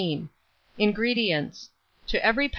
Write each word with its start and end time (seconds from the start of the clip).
INGREDIENTS. 0.79 1.69
To 2.07 2.25
every 2.25 2.49
lb. 2.49 2.49